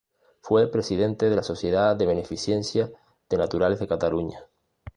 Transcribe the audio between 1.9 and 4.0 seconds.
de Beneficencia de Naturales de